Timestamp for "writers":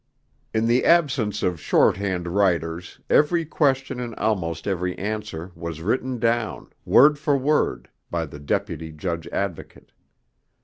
2.29-2.99